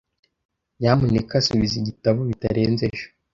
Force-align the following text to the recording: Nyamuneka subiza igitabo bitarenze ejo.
Nyamuneka 0.79 1.35
subiza 1.47 1.75
igitabo 1.79 2.19
bitarenze 2.29 2.83
ejo. 2.91 3.07